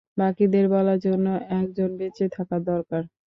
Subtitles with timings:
[0.17, 1.27] বাকিদের বলার জন্য
[1.55, 3.01] একজন বেঁচে থাকা দরকার।